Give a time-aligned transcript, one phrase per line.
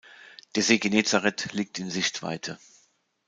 [0.55, 2.57] Der See Genezareth liegt in Sichtweite.